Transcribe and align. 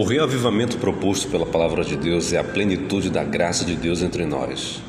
O 0.00 0.02
reavivamento 0.02 0.78
proposto 0.78 1.28
pela 1.28 1.44
palavra 1.44 1.84
de 1.84 1.94
Deus 1.94 2.32
é 2.32 2.38
a 2.38 2.42
plenitude 2.42 3.10
da 3.10 3.22
graça 3.22 3.66
de 3.66 3.76
Deus 3.76 4.00
entre 4.00 4.24
nós. 4.24 4.80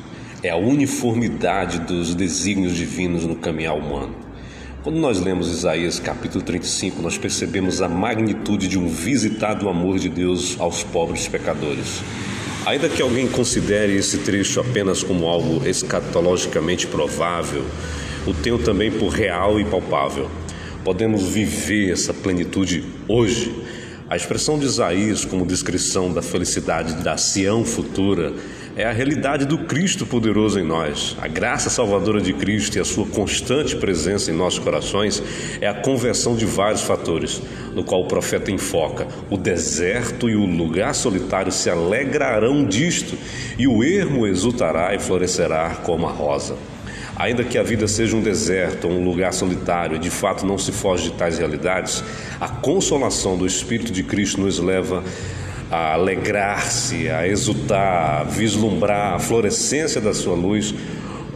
É 0.42 0.48
a 0.48 0.56
uniformidade 0.56 1.80
dos 1.80 2.14
desígnios 2.14 2.74
divinos 2.74 3.26
no 3.26 3.36
caminhar 3.36 3.76
humano. 3.76 4.14
Quando 4.82 4.96
nós 4.96 5.20
lemos 5.20 5.50
Isaías 5.50 6.00
capítulo 6.00 6.42
35, 6.42 7.02
nós 7.02 7.18
percebemos 7.18 7.82
a 7.82 7.90
magnitude 7.90 8.66
de 8.66 8.78
um 8.78 8.88
visitado 8.88 9.68
amor 9.68 9.98
de 9.98 10.08
Deus 10.08 10.58
aos 10.58 10.82
pobres 10.82 11.28
pecadores. 11.28 12.00
Ainda 12.64 12.88
que 12.88 13.02
alguém 13.02 13.28
considere 13.28 13.94
esse 13.94 14.16
trecho 14.16 14.60
apenas 14.60 15.02
como 15.02 15.26
algo 15.26 15.68
escatologicamente 15.68 16.86
provável, 16.86 17.66
o 18.26 18.32
tenho 18.32 18.56
também 18.56 18.90
por 18.90 19.08
real 19.08 19.60
e 19.60 19.64
palpável. 19.66 20.30
Podemos 20.82 21.24
viver 21.24 21.92
essa 21.92 22.14
plenitude 22.14 22.82
hoje 23.06 23.54
a 24.12 24.16
expressão 24.16 24.58
de 24.58 24.66
Isaías 24.66 25.24
como 25.24 25.46
descrição 25.46 26.12
da 26.12 26.20
felicidade 26.20 27.02
da 27.02 27.16
Sião 27.16 27.64
futura 27.64 28.34
é 28.76 28.84
a 28.84 28.92
realidade 28.92 29.46
do 29.46 29.64
Cristo 29.64 30.04
poderoso 30.04 30.60
em 30.60 30.62
nós. 30.62 31.16
A 31.18 31.26
graça 31.26 31.70
salvadora 31.70 32.20
de 32.20 32.34
Cristo 32.34 32.76
e 32.76 32.80
a 32.80 32.84
sua 32.84 33.06
constante 33.06 33.74
presença 33.74 34.30
em 34.30 34.34
nossos 34.34 34.58
corações 34.58 35.22
é 35.62 35.66
a 35.66 35.80
conversão 35.80 36.36
de 36.36 36.44
vários 36.44 36.82
fatores, 36.82 37.40
no 37.72 37.84
qual 37.84 38.02
o 38.02 38.06
profeta 38.06 38.50
enfoca. 38.50 39.08
O 39.30 39.38
deserto 39.38 40.28
e 40.28 40.36
o 40.36 40.44
lugar 40.44 40.94
solitário 40.94 41.50
se 41.50 41.70
alegrarão 41.70 42.66
disto, 42.66 43.16
e 43.58 43.66
o 43.66 43.82
ermo 43.82 44.26
exultará 44.26 44.94
e 44.94 44.98
florescerá 44.98 45.70
como 45.76 46.06
a 46.06 46.12
rosa. 46.12 46.54
Ainda 47.16 47.44
que 47.44 47.58
a 47.58 47.62
vida 47.62 47.86
seja 47.86 48.16
um 48.16 48.22
deserto 48.22 48.88
ou 48.88 48.94
um 48.94 49.04
lugar 49.04 49.32
solitário 49.32 49.96
e 49.96 49.98
de 49.98 50.10
fato 50.10 50.46
não 50.46 50.56
se 50.56 50.72
foge 50.72 51.10
de 51.10 51.16
tais 51.16 51.38
realidades, 51.38 52.02
a 52.40 52.48
consolação 52.48 53.36
do 53.36 53.46
Espírito 53.46 53.92
de 53.92 54.02
Cristo 54.02 54.40
nos 54.40 54.58
leva 54.58 55.04
a 55.70 55.94
alegrar-se, 55.94 57.08
a 57.08 57.26
exultar, 57.26 58.20
a 58.20 58.24
vislumbrar 58.24 59.14
a 59.14 59.18
florescência 59.18 60.00
da 60.00 60.12
sua 60.12 60.34
luz 60.34 60.74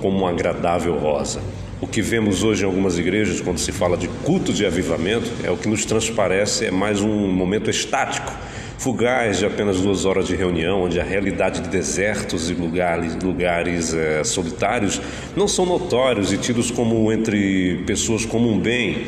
como 0.00 0.18
uma 0.18 0.30
agradável 0.30 0.96
rosa. 0.98 1.40
O 1.80 1.86
que 1.86 2.00
vemos 2.00 2.42
hoje 2.42 2.62
em 2.62 2.66
algumas 2.66 2.98
igrejas, 2.98 3.40
quando 3.40 3.58
se 3.58 3.70
fala 3.70 3.98
de 3.98 4.08
culto 4.24 4.52
de 4.52 4.64
avivamento, 4.64 5.30
é 5.44 5.50
o 5.50 5.56
que 5.56 5.68
nos 5.68 5.84
transparece 5.84 6.66
é 6.66 6.70
mais 6.70 7.00
um 7.02 7.28
momento 7.28 7.68
estático 7.68 8.32
fugaz 8.78 9.38
de 9.38 9.46
apenas 9.46 9.80
duas 9.80 10.04
horas 10.04 10.26
de 10.26 10.36
reunião, 10.36 10.82
onde 10.82 11.00
a 11.00 11.04
realidade 11.04 11.60
de 11.60 11.68
desertos 11.68 12.50
e 12.50 12.54
lugares, 12.54 13.16
lugares 13.16 13.94
é, 13.94 14.22
solitários 14.22 15.00
não 15.34 15.48
são 15.48 15.64
notórios 15.64 16.32
e 16.32 16.38
tidos 16.38 16.70
como 16.70 17.10
entre 17.12 17.82
pessoas 17.86 18.24
como 18.24 18.50
um 18.50 18.58
bem, 18.58 19.06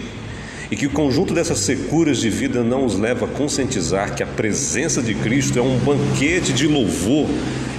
e 0.71 0.77
que 0.77 0.87
o 0.87 0.91
conjunto 0.91 1.33
dessas 1.33 1.59
securas 1.61 2.19
de 2.19 2.29
vida 2.29 2.63
não 2.63 2.85
os 2.85 2.99
leva 2.99 3.25
a 3.25 3.29
conscientizar 3.29 4.15
que 4.15 4.23
a 4.23 4.27
presença 4.27 5.03
de 5.03 5.15
Cristo 5.15 5.59
é 5.59 5.63
um 5.63 5.79
banquete 5.79 6.53
de 6.53 6.67
louvor 6.67 7.27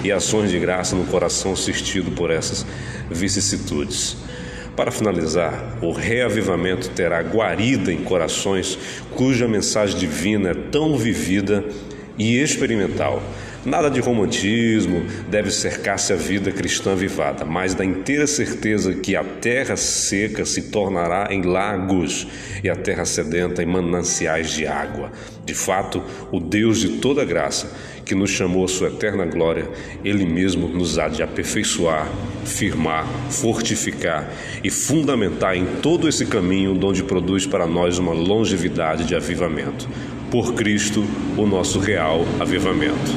e 0.03 0.11
ações 0.11 0.49
de 0.49 0.57
graça 0.57 0.95
no 0.95 1.05
coração 1.05 1.53
assistido 1.53 2.11
por 2.11 2.31
essas 2.31 2.65
vicissitudes. 3.09 4.17
Para 4.79 4.91
finalizar, 4.91 5.77
o 5.81 5.91
reavivamento 5.91 6.91
terá 6.91 7.19
guarida 7.19 7.91
em 7.91 8.01
corações 8.01 8.79
cuja 9.13 9.45
mensagem 9.45 9.99
divina 9.99 10.51
é 10.51 10.53
tão 10.53 10.97
vivida 10.97 11.65
e 12.17 12.37
experimental. 12.41 13.21
Nada 13.65 13.89
de 13.91 13.99
romantismo 13.99 15.03
deve 15.29 15.51
cercar-se 15.51 16.13
a 16.13 16.15
vida 16.15 16.49
cristã 16.49 16.93
avivada, 16.93 17.43
mas 17.43 17.73
da 17.73 17.83
inteira 17.83 18.25
certeza 18.25 18.93
que 18.93 19.17
a 19.17 19.23
terra 19.23 19.75
seca 19.75 20.45
se 20.45 20.71
tornará 20.71 21.27
em 21.29 21.41
lagos 21.41 22.25
e 22.63 22.69
a 22.69 22.75
terra 22.77 23.03
sedenta 23.03 23.61
em 23.61 23.65
mananciais 23.65 24.51
de 24.51 24.65
água. 24.65 25.11
De 25.49 25.55
fato, 25.55 26.03
o 26.31 26.39
Deus 26.39 26.79
de 26.79 26.99
toda 26.99 27.25
graça, 27.25 27.75
que 28.05 28.13
nos 28.13 28.29
chamou 28.29 28.65
à 28.65 28.67
sua 28.67 28.89
eterna 28.89 29.25
glória, 29.25 29.67
Ele 30.05 30.23
mesmo 30.23 30.67
nos 30.67 30.99
há 30.99 31.07
de 31.07 31.23
aperfeiçoar, 31.23 32.07
firmar, 32.45 33.07
fortificar 33.31 34.31
e 34.63 34.69
fundamentar 34.69 35.57
em 35.57 35.65
todo 35.81 36.07
esse 36.07 36.27
caminho 36.27 36.79
onde 36.85 37.03
produz 37.03 37.47
para 37.47 37.65
nós 37.65 37.97
uma 37.97 38.13
longevidade 38.13 39.05
de 39.05 39.15
avivamento. 39.15 39.89
Por 40.29 40.53
Cristo, 40.53 41.03
o 41.35 41.47
nosso 41.47 41.79
real 41.79 42.23
avivamento. 42.39 43.11